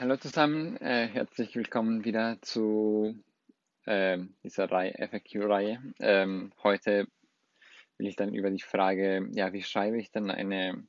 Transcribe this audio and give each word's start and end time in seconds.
Hallo 0.00 0.16
zusammen, 0.16 0.76
äh, 0.76 1.08
herzlich 1.08 1.56
willkommen 1.56 2.04
wieder 2.04 2.38
zu 2.40 3.20
äh, 3.84 4.18
dieser 4.44 4.70
Reihe, 4.70 4.94
FAQ-Reihe. 4.96 5.82
Ähm, 5.98 6.52
heute 6.62 7.08
will 7.96 8.06
ich 8.06 8.14
dann 8.14 8.32
über 8.32 8.48
die 8.52 8.62
Frage, 8.62 9.28
ja, 9.32 9.52
wie 9.52 9.64
schreibe 9.64 9.98
ich 9.98 10.12
denn 10.12 10.30
eine 10.30 10.86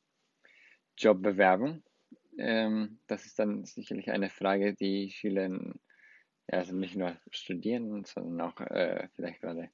Jobbewerbung? 0.95 1.81
Ähm, 2.37 2.99
das 3.07 3.25
ist 3.25 3.39
dann 3.39 3.65
sicherlich 3.65 4.11
eine 4.11 4.29
Frage, 4.29 4.75
die 4.75 5.09
vielen, 5.09 5.79
ja, 6.47 6.59
also 6.59 6.75
nicht 6.75 6.95
nur 6.95 7.17
Studierenden, 7.31 8.05
sondern 8.05 8.41
auch 8.47 8.61
äh, 8.61 9.07
vielleicht 9.15 9.41
gerade 9.41 9.71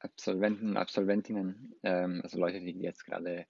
Absolventen, 0.00 0.76
Absolventinnen, 0.76 1.76
ähm, 1.84 2.22
also 2.24 2.40
Leute, 2.40 2.58
die 2.58 2.72
jetzt 2.72 3.04
gerade 3.04 3.46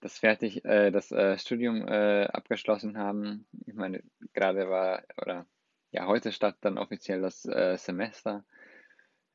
das 0.00 0.18
fertig, 0.18 0.64
äh, 0.64 0.90
das 0.90 1.10
äh, 1.10 1.38
Studium 1.38 1.86
äh, 1.86 2.24
abgeschlossen 2.26 2.98
haben. 2.98 3.46
Ich 3.66 3.74
meine, 3.74 4.02
gerade 4.32 4.68
war, 4.68 5.02
oder 5.20 5.46
ja, 5.90 6.06
heute 6.06 6.32
startet 6.32 6.64
dann 6.64 6.78
offiziell 6.78 7.20
das 7.20 7.44
äh, 7.46 7.76
Semester. 7.76 8.44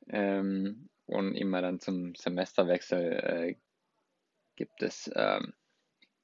Ähm, 0.08 0.88
und 1.06 1.34
immer 1.34 1.60
dann 1.60 1.80
zum 1.80 2.14
Semesterwechsel 2.14 3.12
äh, 3.12 3.56
gibt 4.56 4.82
es 4.82 5.10
ähm, 5.14 5.52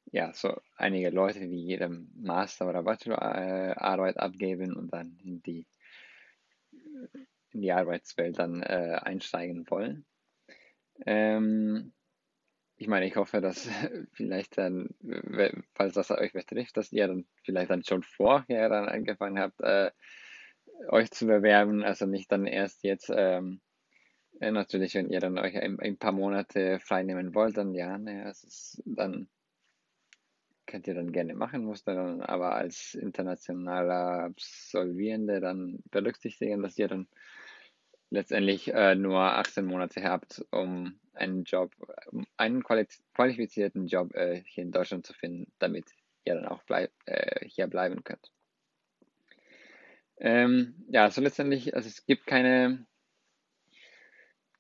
ja 0.07 0.33
so 0.33 0.61
einige 0.77 1.11
Leute, 1.11 1.41
die 1.41 1.63
jede 1.63 1.89
Master- 1.89 2.69
oder 2.69 2.83
Bachelorarbeit 2.83 4.19
abgeben 4.19 4.75
und 4.75 4.93
dann 4.93 5.19
in 5.23 5.43
die, 5.43 5.67
in 7.51 7.61
die 7.61 7.73
Arbeitswelt 7.73 8.39
dann 8.39 8.63
äh, 8.63 8.99
einsteigen 9.03 9.69
wollen. 9.69 10.07
Ähm, 11.05 11.93
ich 12.81 12.89
meine, 12.89 13.07
ich 13.07 13.17
hoffe, 13.17 13.43
dass 13.43 13.69
vielleicht 14.13 14.57
dann, 14.57 14.89
falls 15.75 15.93
das 15.93 16.11
euch 16.11 16.33
betrifft, 16.33 16.79
dass 16.79 16.93
ihr 16.93 17.07
dann 17.07 17.27
vielleicht 17.45 17.71
dann 17.71 17.85
schon 17.85 18.03
vorher 18.03 18.71
dann 18.71 18.89
angefangen 18.89 19.39
habt, 19.39 19.61
äh, 19.61 19.91
euch 20.89 21.11
zu 21.11 21.27
bewerben, 21.27 21.85
also 21.85 22.07
nicht 22.07 22.33
dann 22.33 22.47
erst 22.47 22.83
jetzt, 22.83 23.13
ähm, 23.15 23.61
äh, 24.41 24.51
natürlich, 24.51 24.95
wenn 24.95 25.11
ihr 25.11 25.21
dann 25.21 25.39
euch 25.39 25.59
ein, 25.59 25.79
ein 25.79 25.99
paar 25.99 26.13
Monate 26.13 26.81
frei 26.81 27.03
nehmen 27.03 27.35
wollt, 27.35 27.59
dann 27.59 27.75
ja, 27.75 27.99
naja, 27.99 28.31
ist 28.31 28.83
dann 28.87 29.29
könnt 30.65 30.87
ihr 30.87 30.95
dann 30.95 31.13
gerne 31.13 31.35
machen, 31.35 31.67
muss 31.67 31.85
dann 31.85 32.23
aber 32.23 32.55
als 32.55 32.95
internationaler 32.95 34.25
Absolvierende 34.25 35.41
dann 35.41 35.81
berücksichtigen, 35.91 36.63
dass 36.63 36.79
ihr 36.79 36.89
dann 36.89 37.09
letztendlich 38.09 38.73
äh, 38.73 38.95
nur 38.95 39.21
18 39.21 39.67
Monate 39.67 40.03
habt, 40.03 40.47
um 40.51 41.00
einen 41.15 41.45
Job, 41.45 41.73
einen 42.37 42.63
qualifizierten 42.63 43.87
Job 43.87 44.15
äh, 44.15 44.43
hier 44.47 44.65
in 44.65 44.73
Deutschland 44.73 45.07
zu 45.07 45.13
finden, 45.15 45.53
damit 45.59 45.87
ihr 46.25 46.35
dann 46.35 46.47
auch 46.47 46.63
bleib, 46.65 46.91
äh, 47.07 47.47
hier 47.47 47.67
bleiben 47.67 48.05
könnt. 48.05 48.31
Ähm, 50.19 50.75
ja, 50.89 51.05
also 51.05 51.21
letztendlich, 51.23 51.75
also 51.75 51.89
es 51.89 52.05
gibt 52.05 52.27
keine, 52.27 52.87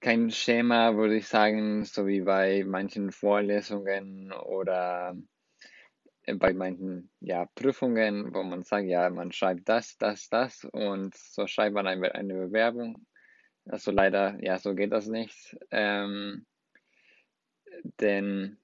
kein 0.00 0.30
Schema, 0.30 0.96
würde 0.96 1.16
ich 1.16 1.28
sagen, 1.28 1.84
so 1.84 2.06
wie 2.06 2.22
bei 2.22 2.64
manchen 2.64 3.12
Vorlesungen 3.12 4.32
oder 4.32 5.16
äh, 6.22 6.34
bei 6.34 6.54
manchen 6.54 7.10
ja, 7.20 7.46
Prüfungen, 7.54 8.34
wo 8.34 8.42
man 8.42 8.62
sagt, 8.62 8.86
ja, 8.86 9.10
man 9.10 9.32
schreibt 9.32 9.68
das, 9.68 9.98
das, 9.98 10.28
das 10.30 10.64
und 10.64 11.14
so 11.14 11.46
schreibt 11.46 11.74
man 11.74 11.86
eine 11.86 12.34
Bewerbung 12.34 13.06
also 13.66 13.90
leider, 13.90 14.38
ja, 14.42 14.58
so 14.58 14.74
geht 14.74 14.92
das 14.92 15.06
nicht. 15.06 15.56
Ähm, 15.70 16.46
denn, 18.00 18.58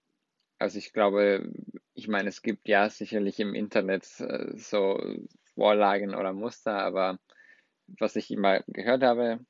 also 0.58 0.78
ich 0.78 0.92
glaube, 0.92 1.52
ich 1.94 2.08
meine, 2.08 2.28
es 2.28 2.42
gibt 2.42 2.68
ja 2.68 2.88
sicherlich 2.90 3.40
im 3.40 3.54
Internet 3.54 4.04
äh, 4.20 4.56
so 4.56 5.00
Vorlagen 5.54 6.14
oder 6.14 6.32
Muster, 6.32 6.78
aber 6.78 7.18
was 7.86 8.16
ich 8.16 8.30
immer 8.30 8.62
gehört 8.66 9.02
habe 9.02 9.40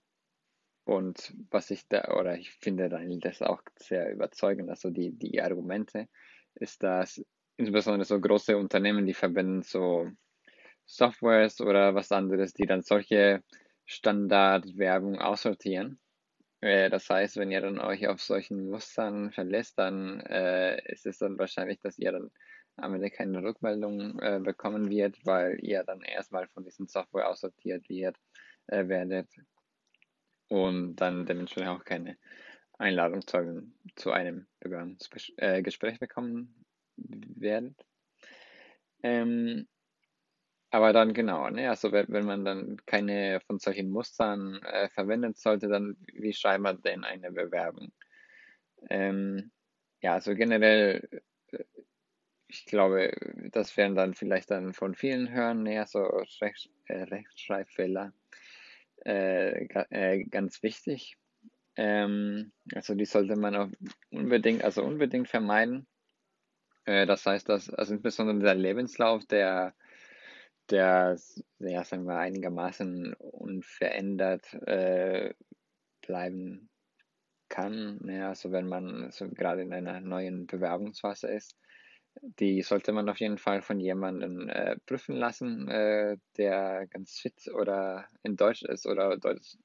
und 0.85 1.35
was 1.51 1.71
ich 1.71 1.89
da, 1.89 2.15
oder 2.17 2.39
ich 2.39 2.53
finde 2.53 2.89
das 3.21 3.43
auch 3.43 3.63
sehr 3.77 4.13
überzeugend, 4.13 4.71
also 4.71 4.91
die, 4.91 5.11
die 5.11 5.43
Argumente, 5.43 6.09
ist, 6.55 6.83
dass 6.83 7.23
insbesondere 7.57 8.05
so 8.05 8.21
große 8.21 8.57
Unternehmen, 8.57 9.07
die 9.07 9.15
verwenden 9.15 9.63
so 9.63 10.11
Softwares 10.85 11.61
oder 11.61 11.95
was 11.95 12.13
anderes, 12.13 12.55
die 12.55 12.67
dann 12.67 12.83
solche 12.83 13.43
Standardwerbung 13.87 15.19
aussortieren. 15.19 15.99
Äh, 16.61 16.91
das 16.91 17.09
heißt, 17.09 17.37
wenn 17.37 17.51
ihr 17.51 17.61
dann 17.61 17.79
euch 17.79 18.09
auf 18.09 18.21
solchen 18.21 18.69
Mustern 18.69 19.33
verlässt, 19.33 19.79
dann 19.79 20.21
äh, 20.21 20.83
ist 20.93 21.07
es 21.07 21.19
dann 21.19 21.39
wahrscheinlich, 21.39 21.81
dass 21.81 21.99
ihr 21.99 22.13
dann 22.13 22.31
am 22.77 22.95
Ende 22.95 23.11
keine 23.11 23.43
Rückmeldung 23.43 24.19
äh, 24.21 24.41
bekommen 24.41 24.91
wird, 24.91 25.25
weil 25.25 25.59
ihr 25.63 25.83
dann 25.85 26.03
erstmal 26.03 26.47
von 26.49 26.65
diesen 26.65 26.87
Software 26.89 27.29
aussortiert 27.29 27.89
wird, 27.89 28.17
äh, 28.67 28.87
werdet 28.89 29.29
und 30.49 30.97
dann 30.97 31.27
dementsprechend 31.27 31.71
auch 31.71 31.85
keine 31.85 32.19
Einladung 32.79 33.27
zu, 33.27 33.73
zu 33.95 34.11
einem 34.13 34.47
Bewerbungsgespräch 34.61 35.95
äh, 35.95 35.99
bekommen 35.99 36.55
werdet. 36.97 37.75
Ähm, 39.03 39.67
aber 40.77 40.93
dann 40.93 41.15
genau, 41.15 41.49
ne? 41.49 41.71
Also 41.71 41.91
wenn, 41.91 42.07
wenn 42.09 42.27
man 42.27 42.45
dann 42.45 42.77
keine 42.85 43.41
von 43.47 43.59
solchen 43.59 43.89
Mustern 43.89 44.61
äh, 44.63 44.91
verwenden 44.91 45.33
sollte, 45.33 45.69
dann 45.69 45.97
wie 46.13 46.35
schreibt 46.35 46.63
man 46.63 46.83
denn 46.83 47.03
eine 47.03 47.33
Bewerbung? 47.33 47.93
Ähm, 48.91 49.53
ja, 50.03 50.13
also 50.13 50.35
generell, 50.35 51.09
äh, 51.51 51.65
ich 52.49 52.67
glaube, 52.67 53.11
das 53.53 53.75
werden 53.79 53.97
dann 53.97 54.13
vielleicht 54.15 54.51
dann 54.51 54.75
von 54.75 54.95
vielen 54.95 55.31
hören, 55.31 55.63
ne? 55.63 55.83
so 55.87 56.01
Recht, 56.43 56.69
äh, 56.89 57.05
Rechtschreibfehler, 57.05 58.13
äh, 59.07 59.65
äh, 59.65 60.25
ganz 60.25 60.63
wichtig. 60.63 61.17
Ähm, 61.77 62.53
also 62.75 62.95
die 62.95 63.07
sollte 63.07 63.37
man 63.37 63.57
auch 63.57 63.71
unbedingt, 64.11 64.63
also 64.63 64.85
unbedingt 64.85 65.29
vermeiden. 65.29 65.87
Äh, 66.85 67.07
das 67.07 67.25
heißt, 67.25 67.49
dass 67.49 67.71
also 67.71 67.95
insbesondere 67.95 68.39
der 68.41 68.55
Lebenslauf, 68.55 69.25
der 69.25 69.75
der, 70.71 71.19
ja, 71.59 71.85
sagen 71.85 72.07
wir, 72.07 72.19
einigermaßen 72.19 73.15
unverändert 73.15 74.53
äh, 74.67 75.35
bleiben 76.01 76.69
kann. 77.49 78.01
Ja, 78.09 78.31
also 78.31 78.53
wenn 78.53 78.69
man 78.69 79.11
so 79.11 79.29
gerade 79.29 79.63
in 79.63 79.73
einer 79.73 80.01
neuen 80.01 80.47
Bewerbungsphase 80.47 81.29
ist, 81.29 81.57
die 82.39 82.63
sollte 82.63 82.93
man 82.93 83.09
auf 83.09 83.21
jeden 83.21 83.39
Fall 83.39 83.63
von 83.63 83.79
jemandem 83.79 84.49
äh, 84.49 84.77
prüfen 84.87 85.17
lassen, 85.17 85.69
äh, 85.69 86.17
der 86.37 86.87
ganz 86.89 87.19
fit 87.19 87.49
oder 87.53 88.07
in 88.23 88.37
Deutsch 88.37 88.63
ist 88.63 88.87
oder 88.87 89.17
Deutsch, 89.19 89.57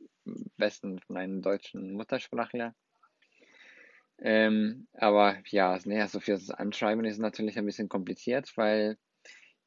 besten 0.57 1.00
von 1.00 1.18
einem 1.18 1.41
deutschen 1.41 1.94
Muttersprachler. 1.94 2.75
Ähm, 4.19 4.88
aber 4.94 5.38
ja, 5.47 5.79
nee, 5.85 6.00
also 6.00 6.19
für 6.19 6.33
das 6.33 6.51
Anschreiben 6.51 7.06
ist 7.06 7.18
natürlich 7.18 7.57
ein 7.57 7.66
bisschen 7.66 7.89
kompliziert, 7.89 8.56
weil 8.56 8.97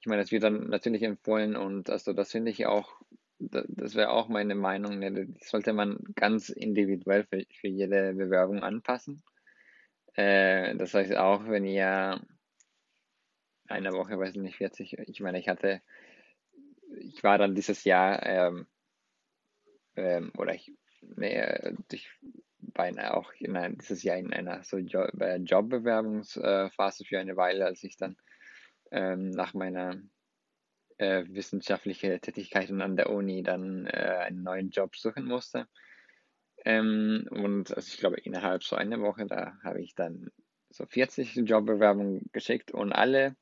ich 0.04 0.06
meine, 0.06 0.20
das 0.20 0.32
wird 0.32 0.42
dann 0.42 0.68
natürlich 0.68 1.02
empfohlen 1.02 1.56
und 1.56 1.88
also 1.88 2.12
das 2.12 2.30
finde 2.30 2.50
ich 2.50 2.66
auch, 2.66 3.00
das 3.38 3.94
wäre 3.94 4.10
auch 4.10 4.28
meine 4.28 4.54
Meinung, 4.54 4.98
ne? 4.98 5.10
das 5.10 5.48
sollte 5.48 5.72
man 5.72 5.98
ganz 6.14 6.50
individuell 6.50 7.24
für, 7.24 7.42
für 7.58 7.68
jede 7.68 8.12
Bewerbung 8.12 8.62
anpassen. 8.62 9.22
Äh, 10.12 10.76
das 10.76 10.92
heißt 10.92 11.16
auch, 11.16 11.48
wenn 11.48 11.64
ihr 11.64 12.20
eine 13.66 13.92
Woche, 13.92 14.18
weiß 14.18 14.36
ich 14.36 14.42
nicht, 14.42 14.56
40, 14.56 14.98
ich 15.06 15.20
meine, 15.20 15.38
ich 15.38 15.48
hatte, 15.48 15.80
ich 17.00 17.24
war 17.24 17.38
dann 17.38 17.54
dieses 17.54 17.84
Jahr, 17.84 18.26
ähm, 18.26 18.66
ähm, 19.96 20.32
oder 20.36 20.54
ich, 20.54 20.70
nee, 21.00 21.42
ich 21.90 22.10
war 22.58 23.16
auch 23.16 23.32
in 23.38 23.78
dieses 23.78 24.02
Jahr 24.02 24.18
in 24.18 24.34
einer 24.34 24.64
so 24.64 24.76
äh, 24.76 25.36
Jobbewerbungsphase 25.36 27.06
für 27.06 27.18
eine 27.18 27.38
Weile, 27.38 27.64
als 27.64 27.82
ich 27.84 27.96
dann 27.96 28.18
ähm, 28.94 29.30
nach 29.30 29.54
meiner 29.54 30.00
äh, 30.98 31.24
wissenschaftlichen 31.28 32.20
Tätigkeit 32.20 32.70
an 32.70 32.96
der 32.96 33.10
Uni 33.10 33.42
dann 33.42 33.86
äh, 33.86 34.18
einen 34.26 34.42
neuen 34.42 34.70
Job 34.70 34.96
suchen 34.96 35.24
musste. 35.24 35.66
Ähm, 36.64 37.26
und 37.30 37.74
also 37.74 37.88
ich 37.88 37.98
glaube, 37.98 38.20
innerhalb 38.20 38.62
so 38.62 38.76
einer 38.76 39.00
Woche, 39.00 39.26
da 39.26 39.58
habe 39.64 39.82
ich 39.82 39.94
dann 39.94 40.30
so 40.70 40.86
40 40.86 41.34
Jobbewerbungen 41.36 42.30
geschickt 42.32 42.70
und 42.70 42.92
alle 42.92 43.36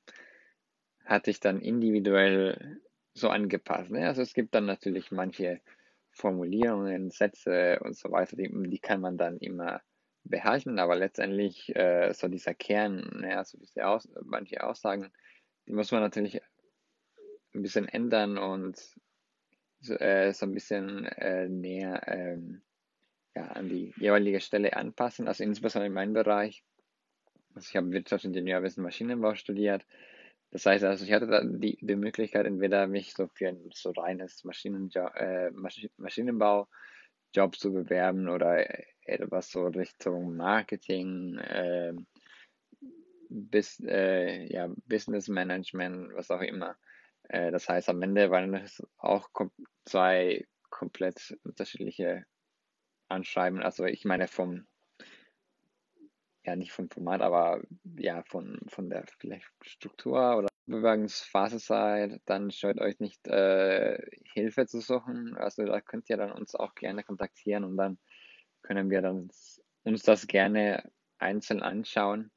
hatte 1.04 1.30
ich 1.30 1.40
dann 1.40 1.60
individuell 1.60 2.80
so 3.14 3.28
angepasst. 3.28 3.90
Ne? 3.90 4.06
Also 4.06 4.22
es 4.22 4.32
gibt 4.32 4.54
dann 4.54 4.64
natürlich 4.64 5.10
manche 5.10 5.60
Formulierungen, 6.10 7.10
Sätze 7.10 7.78
und 7.80 7.96
so 7.96 8.10
weiter, 8.10 8.36
die, 8.36 8.50
die 8.50 8.78
kann 8.78 9.00
man 9.00 9.18
dann 9.18 9.38
immer 9.38 9.82
behalten, 10.24 10.78
aber 10.78 10.96
letztendlich 10.96 11.74
äh, 11.74 12.12
so 12.14 12.28
dieser 12.28 12.54
Kern, 12.54 13.20
ne? 13.20 13.36
also 13.36 13.58
diese 13.58 13.86
Aus 13.86 14.08
manche 14.22 14.62
Aussagen, 14.62 15.12
die 15.66 15.72
muss 15.72 15.92
man 15.92 16.02
natürlich 16.02 16.40
ein 17.54 17.62
bisschen 17.62 17.88
ändern 17.88 18.38
und 18.38 18.78
so, 19.80 19.94
äh, 19.94 20.32
so 20.32 20.46
ein 20.46 20.54
bisschen 20.54 21.06
äh, 21.06 21.48
näher 21.48 22.02
ähm, 22.06 22.62
ja, 23.34 23.48
an 23.48 23.68
die 23.68 23.92
jeweilige 23.96 24.40
Stelle 24.40 24.76
anpassen. 24.76 25.28
Also 25.28 25.44
insbesondere 25.44 25.88
in 25.88 25.94
meinem 25.94 26.14
Bereich. 26.14 26.64
Also 27.54 27.68
ich 27.68 27.76
habe 27.76 27.92
Wirtschaftsingenieurwesen 27.92 28.82
Maschinenbau 28.82 29.34
studiert 29.34 29.84
Das 30.52 30.66
heißt 30.66 30.84
also, 30.84 31.04
ich 31.04 31.12
hatte 31.12 31.26
dann 31.26 31.60
die, 31.60 31.78
die 31.80 31.96
Möglichkeit, 31.96 32.46
entweder 32.46 32.86
mich 32.86 33.14
so 33.14 33.28
für 33.28 33.48
ein 33.48 33.70
so 33.74 33.90
reines 33.90 34.44
Maschinenjo 34.44 35.06
äh, 35.14 35.50
Maschinenbau-Job 35.98 37.56
zu 37.56 37.72
bewerben 37.72 38.28
oder 38.28 38.66
etwas 39.04 39.50
so 39.50 39.66
Richtung 39.66 40.36
Marketing, 40.36 41.38
äh, 41.38 41.94
bis, 43.32 43.80
äh, 43.80 44.44
ja, 44.52 44.68
Business 44.86 45.28
Management, 45.28 46.14
was 46.14 46.30
auch 46.30 46.40
immer. 46.40 46.76
Äh, 47.28 47.50
das 47.50 47.68
heißt, 47.68 47.88
am 47.88 48.02
Ende 48.02 48.30
waren 48.30 48.54
es 48.54 48.82
auch 48.98 49.32
kom 49.32 49.50
zwei 49.84 50.46
komplett 50.70 51.36
unterschiedliche 51.44 52.24
Anschreiben. 53.08 53.62
Also 53.62 53.84
ich 53.84 54.04
meine 54.04 54.28
vom, 54.28 54.66
ja 56.44 56.56
nicht 56.56 56.72
vom 56.72 56.90
Format, 56.90 57.22
aber 57.22 57.62
ja 57.96 58.22
von, 58.24 58.58
von 58.68 58.90
der 58.90 59.04
vielleicht 59.18 59.46
Struktur 59.62 60.36
oder 60.36 60.48
Bewerbungsphase 60.66 61.58
seid, 61.58 62.20
dann 62.24 62.50
scheut 62.50 62.80
euch 62.80 63.00
nicht 63.00 63.26
äh, 63.26 63.98
Hilfe 64.32 64.66
zu 64.66 64.80
suchen. 64.80 65.36
Also 65.36 65.64
da 65.64 65.80
könnt 65.80 66.08
ihr 66.08 66.16
dann 66.16 66.32
uns 66.32 66.54
auch 66.54 66.74
gerne 66.74 67.02
kontaktieren 67.02 67.64
und 67.64 67.76
dann 67.76 67.98
können 68.62 68.90
wir 68.90 69.02
dann 69.02 69.28
uns 69.84 70.02
das 70.02 70.26
gerne 70.26 70.90
einzeln 71.18 71.62
anschauen, 71.62 72.30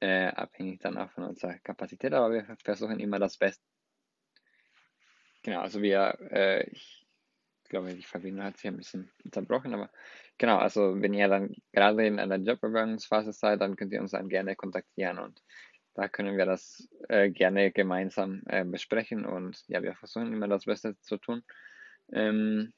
äh, 0.00 0.28
abhängig 0.28 0.80
dann 0.80 0.96
auch 0.98 1.10
von 1.10 1.24
unserer 1.24 1.58
Kapazität, 1.58 2.12
aber 2.12 2.32
wir 2.32 2.56
versuchen 2.62 3.00
immer 3.00 3.18
das 3.18 3.36
Beste. 3.36 3.64
Genau, 5.42 5.60
also 5.60 5.80
wir, 5.82 6.18
äh, 6.30 6.68
ich 6.70 7.06
glaube, 7.68 7.94
die 7.94 8.02
Verbindung 8.02 8.44
hat 8.44 8.56
sich 8.56 8.68
ein 8.68 8.76
bisschen 8.76 9.10
unterbrochen, 9.24 9.74
aber 9.74 9.90
genau, 10.36 10.58
also 10.58 11.00
wenn 11.00 11.14
ihr 11.14 11.28
dann 11.28 11.54
gerade 11.72 12.06
in 12.06 12.18
einer 12.18 12.36
Jobbewerbungsphase 12.36 13.32
seid, 13.32 13.60
dann 13.60 13.76
könnt 13.76 13.92
ihr 13.92 14.00
uns 14.00 14.12
dann 14.12 14.28
gerne 14.28 14.56
kontaktieren 14.56 15.18
und 15.18 15.42
da 15.94 16.08
können 16.08 16.36
wir 16.36 16.46
das 16.46 16.88
äh, 17.08 17.30
gerne 17.30 17.72
gemeinsam 17.72 18.42
äh, 18.46 18.64
besprechen 18.64 19.26
und 19.26 19.64
ja, 19.68 19.82
wir 19.82 19.94
versuchen 19.94 20.32
immer 20.32 20.48
das 20.48 20.64
Beste 20.64 20.98
zu 21.00 21.18
tun. 21.18 21.42
Ähm, 22.12 22.72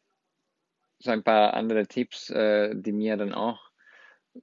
so 0.99 1.11
ein 1.11 1.23
paar 1.23 1.55
andere 1.55 1.87
Tipps, 1.87 2.31
äh, 2.31 2.75
die 2.75 2.93
mir 2.93 3.17
dann 3.17 3.35
auch 3.35 3.70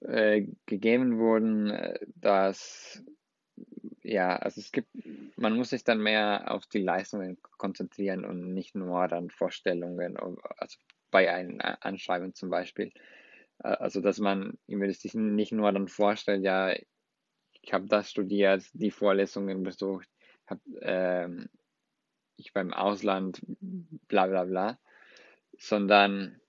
äh, 0.01 0.47
gegeben 0.65 1.17
wurden, 1.17 1.69
äh, 1.69 1.99
dass 2.15 3.03
ja, 4.03 4.37
also 4.37 4.61
es 4.61 4.71
gibt, 4.71 4.87
man 5.35 5.55
muss 5.55 5.71
sich 5.71 5.83
dann 5.83 6.01
mehr 6.01 6.51
auf 6.51 6.65
die 6.67 6.81
Leistungen 6.81 7.37
konzentrieren 7.57 8.23
und 8.23 8.53
nicht 8.53 8.73
nur 8.75 9.07
dann 9.07 9.29
Vorstellungen, 9.29 10.17
also 10.57 10.77
bei 11.11 11.31
einem 11.33 11.59
Anschreiben 11.59 12.33
zum 12.33 12.49
Beispiel. 12.49 12.91
Äh, 13.59 13.67
also 13.67 14.01
dass 14.01 14.19
man 14.19 14.57
sich 14.67 15.13
nicht 15.13 15.51
nur 15.51 15.71
dann 15.71 15.87
vorstellt, 15.87 16.43
ja, 16.43 16.73
ich 17.61 17.73
habe 17.73 17.87
das 17.87 18.09
studiert, 18.09 18.63
die 18.73 18.91
Vorlesungen 18.91 19.63
besucht, 19.63 20.07
habe 20.45 20.61
ähm, 20.81 21.49
ich 22.37 22.53
beim 22.53 22.73
Ausland, 22.73 23.41
bla 24.07 24.27
bla 24.27 24.45
bla, 24.45 24.79
sondern 25.57 26.39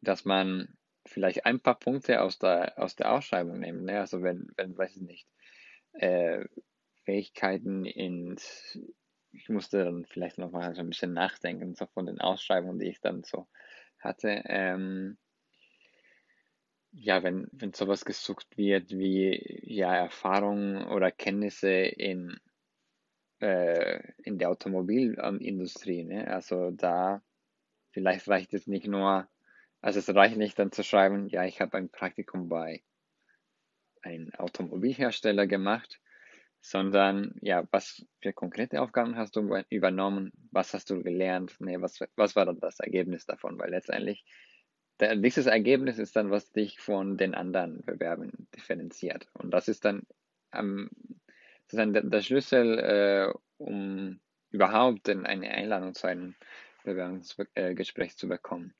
dass 0.00 0.24
man 0.24 0.77
vielleicht 1.08 1.46
ein 1.46 1.60
paar 1.60 1.78
Punkte 1.78 2.22
aus 2.22 2.38
der, 2.38 2.78
aus 2.78 2.96
der 2.96 3.12
Ausschreibung 3.12 3.60
nimmt. 3.60 3.84
Ne? 3.84 4.00
Also 4.00 4.22
wenn, 4.22 4.48
wenn, 4.56 4.76
weiß 4.76 4.96
ich 4.96 5.02
nicht, 5.02 5.28
äh, 5.92 6.44
Fähigkeiten 7.04 7.84
in, 7.84 8.36
ich 9.32 9.48
musste 9.48 9.84
dann 9.84 10.04
vielleicht 10.04 10.38
nochmal 10.38 10.74
so 10.74 10.80
ein 10.80 10.90
bisschen 10.90 11.12
nachdenken, 11.12 11.74
so 11.74 11.86
von 11.86 12.06
den 12.06 12.20
Ausschreibungen, 12.20 12.78
die 12.78 12.88
ich 12.88 13.00
dann 13.00 13.24
so 13.24 13.48
hatte. 13.98 14.42
Ähm, 14.46 15.18
ja, 16.92 17.22
wenn, 17.22 17.48
wenn 17.52 17.72
sowas 17.72 18.04
gesucht 18.04 18.56
wird 18.56 18.90
wie 18.90 19.62
ja, 19.62 19.94
Erfahrungen 19.94 20.86
oder 20.88 21.10
Kenntnisse 21.10 21.70
in, 21.70 22.38
äh, 23.40 24.00
in 24.22 24.38
der 24.38 24.50
Automobilindustrie, 24.50 26.04
ne? 26.04 26.28
also 26.28 26.70
da 26.70 27.22
vielleicht 27.90 28.28
reicht 28.28 28.54
es 28.54 28.66
nicht 28.66 28.86
nur 28.86 29.28
also 29.80 29.98
es 29.98 30.14
reicht 30.14 30.36
nicht 30.36 30.58
dann 30.58 30.72
zu 30.72 30.82
schreiben, 30.82 31.28
ja, 31.28 31.44
ich 31.44 31.60
habe 31.60 31.76
ein 31.76 31.90
Praktikum 31.90 32.48
bei 32.48 32.82
einem 34.02 34.32
Automobilhersteller 34.34 35.46
gemacht, 35.46 36.00
sondern 36.60 37.34
ja, 37.40 37.66
was 37.70 38.04
für 38.20 38.32
konkrete 38.32 38.80
Aufgaben 38.80 39.16
hast 39.16 39.36
du 39.36 39.62
übernommen, 39.70 40.32
was 40.50 40.74
hast 40.74 40.90
du 40.90 41.02
gelernt, 41.02 41.56
nee, 41.60 41.80
was, 41.80 42.00
was 42.16 42.36
war 42.36 42.46
dann 42.46 42.60
das 42.60 42.80
Ergebnis 42.80 43.26
davon, 43.26 43.58
weil 43.58 43.70
letztendlich 43.70 44.24
dieses 45.00 45.46
Ergebnis 45.46 45.98
ist 45.98 46.16
dann, 46.16 46.30
was 46.30 46.50
dich 46.50 46.80
von 46.80 47.16
den 47.16 47.34
anderen 47.34 47.82
Bewerben 47.84 48.48
differenziert. 48.56 49.28
Und 49.34 49.52
das 49.52 49.68
ist 49.68 49.84
dann, 49.84 50.02
ähm, 50.52 50.90
das 51.68 51.74
ist 51.74 51.78
dann 51.78 52.10
der, 52.10 52.20
Schlüssel, 52.20 52.78
äh, 52.78 53.32
um 53.58 54.20
überhaupt 54.50 55.08
eine 55.08 55.50
Einladung 55.50 55.94
zu 55.94 56.08
einem 56.08 56.34
Bewerbungsgespräch 56.84 58.16
zu 58.16 58.28
bekommen. 58.28 58.74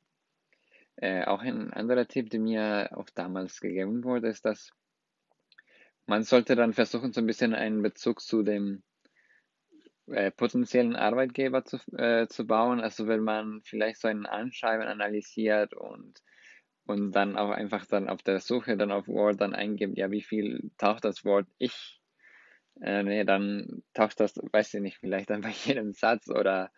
Äh, 1.00 1.24
auch 1.26 1.42
ein 1.42 1.72
anderer 1.72 2.08
Tipp, 2.08 2.30
der 2.30 2.40
mir 2.40 2.90
auch 2.96 3.08
damals 3.10 3.60
gegeben 3.60 4.02
wurde, 4.02 4.28
ist, 4.28 4.44
dass 4.44 4.72
man 6.06 6.24
sollte 6.24 6.56
dann 6.56 6.72
versuchen, 6.72 7.12
so 7.12 7.20
ein 7.20 7.26
bisschen 7.26 7.54
einen 7.54 7.82
Bezug 7.82 8.20
zu 8.20 8.42
dem 8.42 8.82
äh, 10.06 10.32
potenziellen 10.32 10.96
Arbeitgeber 10.96 11.64
zu, 11.64 11.76
äh, 11.96 12.26
zu 12.26 12.46
bauen. 12.48 12.80
Also 12.80 13.06
wenn 13.06 13.20
man 13.20 13.60
vielleicht 13.62 14.00
so 14.00 14.08
ein 14.08 14.26
Anschreiben 14.26 14.86
analysiert 14.86 15.72
und, 15.72 16.20
und 16.86 17.12
dann 17.12 17.36
auch 17.36 17.50
einfach 17.50 17.86
dann 17.86 18.08
auf 18.08 18.22
der 18.22 18.40
Suche 18.40 18.76
dann 18.76 18.90
auf 18.90 19.06
Word 19.06 19.40
dann 19.40 19.54
eingibt, 19.54 19.96
ja, 19.98 20.10
wie 20.10 20.22
viel 20.22 20.72
taucht 20.78 21.04
das 21.04 21.24
Wort 21.24 21.46
ich? 21.58 22.00
Äh, 22.80 23.04
nee, 23.04 23.24
dann 23.24 23.84
taucht 23.94 24.18
das, 24.18 24.34
weiß 24.36 24.74
ich 24.74 24.80
nicht, 24.80 24.98
vielleicht 24.98 25.30
dann 25.30 25.42
bei 25.42 25.50
jedem 25.64 25.92
Satz 25.92 26.28
oder 26.28 26.72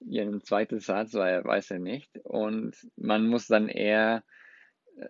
ihren 0.00 0.42
zweiten 0.42 0.80
Satz, 0.80 1.14
weil 1.14 1.44
weiß 1.44 1.72
er 1.72 1.78
nicht. 1.78 2.16
Und 2.24 2.76
man 2.96 3.26
muss 3.26 3.46
dann 3.46 3.68
eher, 3.68 4.24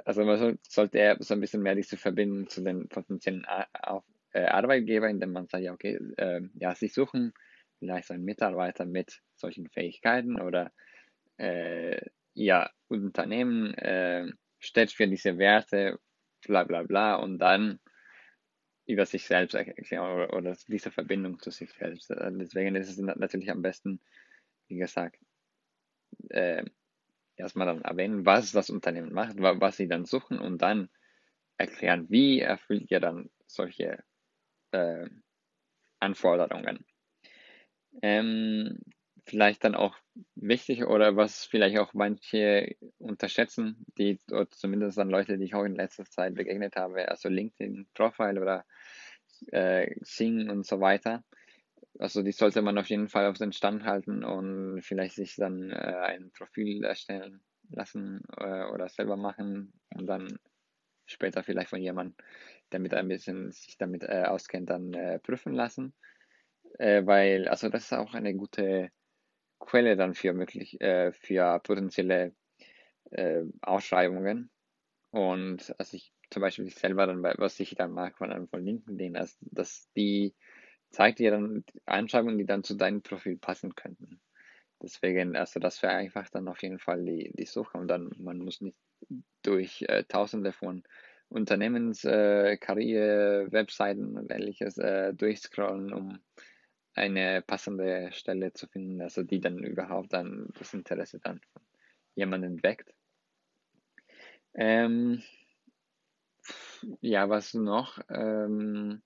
also 0.05 0.25
man 0.25 0.59
sollte 0.63 0.99
eher 0.99 1.17
so 1.21 1.35
ein 1.35 1.41
bisschen 1.41 1.63
mehr 1.63 1.75
diese 1.75 1.97
Verbindung 1.97 2.49
zu 2.49 2.63
den 2.63 2.89
potenziellen 2.89 3.47
äh, 4.33 4.45
Arbeitgebern, 4.45 5.11
indem 5.11 5.33
man 5.33 5.47
sagt, 5.49 5.65
ja, 5.65 5.73
okay, 5.73 5.99
äh, 6.17 6.43
ja, 6.55 6.75
sie 6.75 6.89
suchen 6.89 7.33
vielleicht 7.79 8.09
so 8.09 8.15
einen 8.15 8.25
Mitarbeiter 8.25 8.85
mit 8.85 9.21
solchen 9.37 9.69
Fähigkeiten 9.69 10.41
oder 10.41 10.73
äh, 11.37 12.01
ja, 12.35 12.71
Unternehmen 12.89 13.75
äh, 13.75 14.27
steht 14.59 14.93
für 14.93 15.07
diese 15.07 15.39
Werte, 15.39 15.99
bla 16.47 16.65
bla 16.65 16.83
bla, 16.83 17.17
und 17.17 17.39
dann 17.39 17.79
über 18.87 19.05
sich 19.07 19.25
selbst 19.25 19.55
erklären 19.55 20.05
oder, 20.05 20.33
oder 20.35 20.57
diese 20.67 20.91
Verbindung 20.91 21.39
zu 21.41 21.51
sich 21.51 21.71
selbst. 21.73 22.11
Deswegen 22.11 22.75
ist 22.75 22.89
es 22.89 22.99
natürlich 22.99 23.51
am 23.51 23.63
besten, 23.63 24.01
wie 24.69 24.77
gesagt, 24.77 25.19
äh, 26.31 26.65
erstmal 27.37 27.67
dann 27.67 27.83
erwähnen, 27.83 28.27
was 28.27 28.53
das 28.53 28.71
Unternehmen 28.71 29.13
macht, 29.13 29.37
was 29.39 29.77
sie 29.77 29.89
dann 29.89 30.05
suchen 30.05 30.39
und 30.39 30.63
dann 30.63 30.89
erklären, 31.57 32.07
wie 32.09 32.41
erfüllt 32.41 32.91
ihr 32.91 33.01
dann 33.01 33.31
solche 33.47 34.03
äh, 34.73 35.09
Anforderungen. 36.01 36.85
Ähm, 38.03 38.79
vielleicht 39.25 39.65
dann 39.65 39.75
auch 39.75 39.97
wichtig 40.35 40.85
oder 40.85 41.17
was 41.17 41.45
vielleicht 41.45 41.79
auch 41.79 41.95
manche 41.95 42.77
unterschätzen, 42.99 43.85
die 43.99 44.19
oder 44.31 44.51
zumindest 44.51 44.99
dann 44.99 45.11
Leute, 45.11 45.39
die 45.39 45.45
ich 45.45 45.55
auch 45.55 45.65
in 45.65 45.75
letzter 45.77 46.05
Zeit 46.05 46.35
begegnet 46.35 46.77
habe, 46.77 47.09
also 47.09 47.29
LinkedIn-Profile 47.29 48.41
oder 48.41 48.65
äh, 49.53 49.95
Sing 50.01 50.51
und 50.51 50.67
so 50.67 50.81
weiter. 50.81 51.25
Also 51.99 52.23
die 52.23 52.33
sollte 52.33 52.63
man 52.63 52.79
auf 52.79 52.89
jeden 52.89 53.09
Fall 53.09 53.27
auf 53.27 53.39
den 53.39 53.53
Stand 53.53 53.85
halten 53.85 54.23
und 54.23 54.83
vielleicht 54.83 55.17
sich 55.17 55.35
dann 55.35 55.71
äh, 55.71 55.75
ein 55.75 56.31
Profil 56.31 56.85
erstellen 56.85 57.43
lassen 57.71 58.23
äh, 58.37 58.65
oder 58.67 58.89
selber 58.89 59.17
machen 59.17 59.73
und 59.95 60.07
dann 60.07 60.39
später 61.07 61.43
vielleicht 61.43 61.71
von 61.71 61.81
jemandem, 61.81 62.15
der 62.71 62.79
mit 62.79 62.95
ein 62.95 63.09
bisschen 63.09 63.51
sich 63.51 63.79
damit 63.79 64.05
äh, 64.05 64.25
auskennt, 64.27 64.71
dann 64.71 64.95
äh, 64.95 65.19
prüfen 65.19 65.55
lassen. 65.55 65.93
Äh, 66.79 67.05
weil, 67.05 67.49
also 67.49 67.69
das 67.69 67.85
ist 67.85 67.93
auch 67.93 68.15
eine 68.15 68.35
gute 68.35 68.91
Quelle 69.59 69.97
dann 69.97 70.15
für 70.15 70.33
möglich, 70.33 70.81
äh, 70.81 71.13
für 71.13 71.59
potenzielle 71.61 72.35
Ausschreibungen. 73.63 74.51
Und 75.13 75.75
also 75.79 75.97
ich 75.97 76.13
zum 76.29 76.43
Beispiel 76.43 76.69
selber 76.69 77.07
dann, 77.07 77.23
was 77.23 77.59
ich 77.59 77.75
dann 77.75 77.93
mag 77.93 78.19
von, 78.19 78.49
von 78.49 78.63
LinkedIn, 78.63 79.15
dass, 79.15 79.39
dass 79.41 79.91
die 79.97 80.35
zeigt 80.91 81.19
dir 81.19 81.31
dann 81.31 81.65
Einschreibungen, 81.87 82.39
die 82.39 82.47
dann 82.47 82.65
zu 82.65 82.75
deinem 82.75 83.03
Profil 83.03 83.37
passen 83.37 83.75
könnten. 83.75 84.21
Deswegen, 84.83 85.37
also 85.37 85.61
das 85.61 85.83
wäre 85.83 85.95
einfach 85.95 86.29
dann 86.31 86.49
auf 86.49 86.63
jeden 86.63 86.79
Fall 86.79 87.05
die, 87.05 87.33
die 87.35 87.47
Suche 87.47 87.79
und 87.79 87.89
dann, 87.89 88.11
man 88.19 88.39
muss 88.39 88.61
nicht 88.61 88.77
durch 89.43 89.83
äh, 89.89 90.05
tausende 90.05 90.53
von 90.53 90.85
Unternehmens, 91.29 92.05
äh, 92.05 92.57
Webseiten 92.61 94.17
und 94.17 94.31
ähnliches 94.31 94.79
äh, 94.79 95.13
durchscrollen, 95.15 95.93
um 95.93 96.19
eine 96.95 97.43
passende 97.43 98.11
Stelle 98.13 98.53
zu 98.53 98.67
finden, 98.67 99.01
also 99.01 99.23
die 99.23 99.41
dann 99.41 99.59
überhaupt 99.59 100.13
dann 100.13 100.49
das 100.59 100.75
Interesse 100.75 101.21
dann 101.21 101.41
von 101.53 101.63
jemandem 102.15 102.63
weckt. 102.63 102.93
Ähm, 104.55 105.23
ja, 107.01 107.29
was 107.29 107.55
noch? 107.55 108.01
Ähm, 108.09 109.03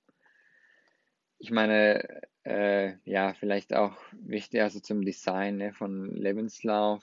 ich 1.43 1.51
meine, 1.51 2.23
äh, 2.45 2.95
ja, 3.05 3.35
vielleicht 3.35 3.75
auch 3.75 3.99
wichtig, 4.13 4.63
also 4.63 4.79
zum 4.79 5.05
Design 5.05 5.57
ne, 5.57 5.73
von 5.73 6.15
Lebenslauf. 6.15 7.03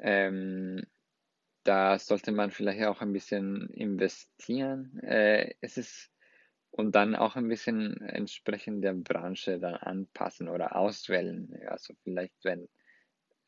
Ähm, 0.00 0.82
da 1.64 1.98
sollte 1.98 2.30
man 2.30 2.50
vielleicht 2.50 2.84
auch 2.84 3.00
ein 3.00 3.14
bisschen 3.14 3.70
investieren. 3.70 4.98
Äh, 4.98 5.54
es 5.62 5.78
ist 5.78 6.12
und 6.70 6.94
dann 6.94 7.16
auch 7.16 7.36
ein 7.36 7.48
bisschen 7.48 7.98
entsprechend 8.02 8.84
der 8.84 8.92
Branche 8.92 9.58
dann 9.58 9.76
anpassen 9.76 10.50
oder 10.50 10.76
auswählen. 10.76 11.58
Also 11.68 11.94
vielleicht, 12.04 12.44
wenn, 12.44 12.68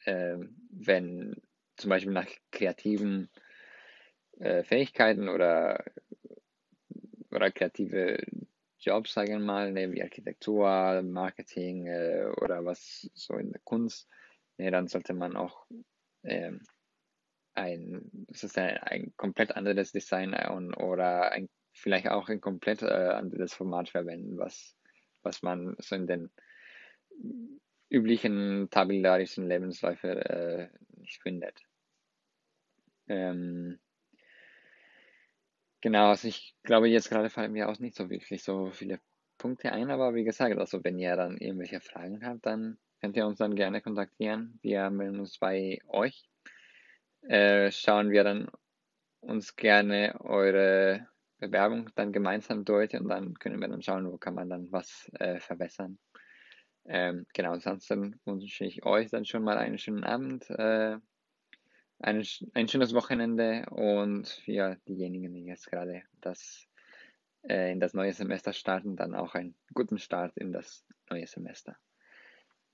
äh, 0.06 0.38
wenn 0.70 1.36
zum 1.76 1.90
Beispiel 1.90 2.14
nach 2.14 2.28
kreativen 2.50 3.28
äh, 4.38 4.64
Fähigkeiten 4.64 5.28
oder, 5.28 5.84
oder 7.30 7.50
kreative 7.50 8.16
Jobs, 8.80 9.12
sagen 9.12 9.32
wir 9.32 9.38
mal, 9.38 9.72
ne, 9.72 9.92
wie 9.92 10.02
Architektur, 10.02 11.02
Marketing 11.02 11.86
äh, 11.86 12.32
oder 12.40 12.64
was 12.64 13.10
so 13.14 13.34
in 13.34 13.52
der 13.52 13.60
Kunst, 13.64 14.08
ne, 14.58 14.70
dann 14.70 14.88
sollte 14.88 15.14
man 15.14 15.36
auch 15.36 15.66
ähm, 16.24 16.62
ein, 17.54 18.26
sozusagen 18.28 18.78
ein 18.78 19.12
komplett 19.16 19.52
anderes 19.56 19.92
Design 19.92 20.34
und, 20.34 20.74
oder 20.74 21.32
ein, 21.32 21.48
vielleicht 21.72 22.08
auch 22.08 22.28
ein 22.28 22.40
komplett 22.40 22.82
äh, 22.82 22.86
anderes 22.86 23.54
Format 23.54 23.88
verwenden, 23.88 24.38
was, 24.38 24.76
was 25.22 25.42
man 25.42 25.76
so 25.78 25.94
in 25.96 26.06
den 26.06 26.30
üblichen 27.90 28.68
tabellarischen 28.70 29.46
Lebensläufen 29.46 30.10
äh, 30.10 30.68
nicht 30.96 31.20
findet. 31.22 31.60
Ähm, 33.08 33.80
genau, 35.80 36.10
also 36.10 36.28
ich 36.28 36.54
glaube, 36.62 36.88
jetzt 36.88 37.10
gerade 37.10 37.30
fallen 37.30 37.52
mir 37.52 37.68
auch 37.68 37.78
nicht 37.78 37.96
so 37.96 38.10
wirklich 38.10 38.42
so 38.42 38.70
viele 38.70 39.00
Punkte 39.38 39.72
ein, 39.72 39.90
aber 39.90 40.14
wie 40.14 40.24
gesagt, 40.24 40.58
also 40.58 40.84
wenn 40.84 40.98
ihr 40.98 41.16
dann 41.16 41.38
irgendwelche 41.38 41.80
Fragen 41.80 42.24
habt, 42.24 42.44
dann 42.46 42.78
könnt 43.00 43.16
ihr 43.16 43.26
uns 43.26 43.38
dann 43.38 43.54
gerne 43.54 43.80
kontaktieren. 43.80 44.58
Wir 44.62 44.90
melden 44.90 45.20
uns 45.20 45.38
bei 45.38 45.78
euch 45.88 46.30
äh, 47.28 47.70
schauen 47.70 48.10
wir 48.10 48.24
dann 48.24 48.48
uns 49.20 49.56
gerne 49.56 50.18
eure 50.20 51.06
Bewerbung 51.38 51.90
dann 51.94 52.12
gemeinsam 52.12 52.64
durch 52.64 52.94
und 52.94 53.08
dann 53.08 53.34
können 53.34 53.60
wir 53.60 53.68
dann 53.68 53.82
schauen, 53.82 54.10
wo 54.10 54.18
kann 54.18 54.34
man 54.34 54.48
dann 54.48 54.70
was 54.72 55.10
äh, 55.18 55.40
verbessern. 55.40 55.98
Ähm, 56.86 57.26
genau, 57.34 57.52
ansonsten 57.52 58.20
wünsche 58.24 58.64
ich 58.64 58.84
euch 58.84 59.10
dann 59.10 59.24
schon 59.24 59.42
mal 59.42 59.58
einen 59.58 59.78
schönen 59.78 60.04
Abend, 60.04 60.48
äh, 60.50 60.96
ein, 62.00 62.26
ein 62.54 62.68
schönes 62.68 62.94
Wochenende 62.94 63.66
und 63.70 64.28
für 64.28 64.76
diejenigen, 64.88 65.32
die 65.34 65.44
jetzt 65.44 65.70
gerade 65.70 66.02
das 66.20 66.66
äh, 67.42 67.72
in 67.72 67.80
das 67.80 67.94
neue 67.94 68.12
Semester 68.12 68.52
starten, 68.52 68.96
dann 68.96 69.14
auch 69.14 69.34
einen 69.34 69.54
guten 69.74 69.98
Start 69.98 70.36
in 70.36 70.52
das 70.52 70.84
neue 71.10 71.26
Semester. 71.26 71.76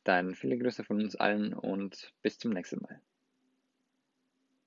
Dann 0.05 0.35
viele 0.35 0.59
Grüße 0.59 0.85
von 0.85 1.01
uns 1.01 1.17
allen 1.17 1.53
und 1.53 2.13
bis 2.23 2.39
zum 2.39 2.53
nächsten 2.53 2.81
Mal. 2.81 3.01